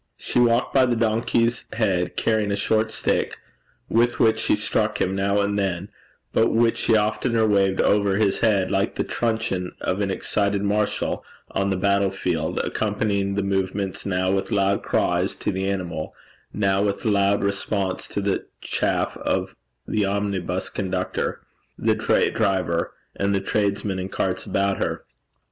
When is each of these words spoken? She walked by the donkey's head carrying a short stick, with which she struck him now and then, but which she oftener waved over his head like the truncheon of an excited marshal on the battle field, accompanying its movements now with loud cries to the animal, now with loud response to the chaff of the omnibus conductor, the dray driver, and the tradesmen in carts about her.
She 0.17 0.39
walked 0.39 0.73
by 0.73 0.87
the 0.87 0.95
donkey's 0.95 1.65
head 1.73 2.15
carrying 2.17 2.49
a 2.51 2.55
short 2.55 2.91
stick, 2.91 3.37
with 3.87 4.19
which 4.19 4.39
she 4.39 4.55
struck 4.55 4.99
him 4.99 5.15
now 5.15 5.39
and 5.41 5.59
then, 5.59 5.89
but 6.33 6.47
which 6.49 6.79
she 6.79 6.95
oftener 6.95 7.45
waved 7.45 7.79
over 7.79 8.15
his 8.15 8.39
head 8.39 8.71
like 8.71 8.95
the 8.95 9.03
truncheon 9.03 9.73
of 9.79 10.01
an 10.01 10.09
excited 10.09 10.63
marshal 10.63 11.23
on 11.51 11.69
the 11.69 11.77
battle 11.77 12.09
field, 12.09 12.59
accompanying 12.63 13.33
its 13.35 13.43
movements 13.43 14.03
now 14.03 14.31
with 14.31 14.49
loud 14.51 14.81
cries 14.81 15.35
to 15.35 15.51
the 15.51 15.69
animal, 15.69 16.15
now 16.51 16.81
with 16.81 17.05
loud 17.05 17.43
response 17.43 18.07
to 18.07 18.21
the 18.21 18.45
chaff 18.59 19.15
of 19.17 19.55
the 19.87 20.03
omnibus 20.03 20.67
conductor, 20.71 21.41
the 21.77 21.93
dray 21.93 22.31
driver, 22.31 22.91
and 23.15 23.35
the 23.35 23.39
tradesmen 23.39 23.99
in 23.99 24.09
carts 24.09 24.47
about 24.47 24.77
her. 24.77 25.05